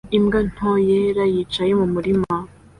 Imbwa 0.17 0.39
nto 0.51 0.71
yera 0.87 1.23
yicaye 1.33 1.71
mu 1.79 1.87
murima 1.93 2.33